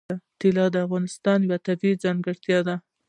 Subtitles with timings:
[0.39, 2.75] طلا د افغانستان یوه طبیعي ځانګړتیا ده.